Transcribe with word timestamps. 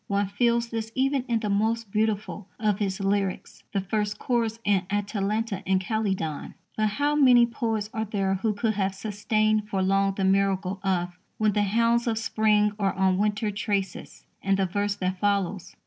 One 0.07 0.29
feels 0.29 0.69
this 0.69 0.91
even 0.95 1.25
in 1.27 1.41
that 1.41 1.49
most 1.51 1.91
beautiful 1.91 2.47
of 2.59 2.79
his 2.79 2.99
lyrics, 3.01 3.61
the 3.71 3.81
first 3.81 4.17
chorus 4.17 4.57
in 4.63 4.81
Atalanta 4.89 5.61
in 5.63 5.77
Calydon. 5.77 6.55
But 6.75 6.87
how 6.97 7.13
many 7.15 7.45
poets 7.45 7.87
are 7.93 8.05
there 8.05 8.33
who 8.33 8.51
could 8.55 8.73
have 8.73 8.95
sustained 8.95 9.69
for 9.69 9.83
long 9.83 10.15
the 10.15 10.23
miracle 10.23 10.79
of 10.83 11.19
"When 11.37 11.51
the 11.53 11.61
hounds 11.61 12.07
of 12.07 12.17
spring 12.17 12.71
are 12.79 12.93
on 12.93 13.19
winter 13.19 13.51
traces," 13.51 14.25
and 14.41 14.57
the 14.57 14.65
verse 14.65 14.95
that 14.95 15.19
follows? 15.19 15.75